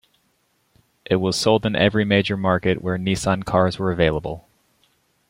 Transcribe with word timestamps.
It 1.05 1.17
was 1.17 1.37
sold 1.39 1.63
in 1.63 1.75
every 1.75 2.05
major 2.05 2.35
market 2.35 2.81
where 2.81 2.97
Nissan 2.97 3.45
cars 3.45 3.77
were 3.77 3.91
available. 3.91 4.47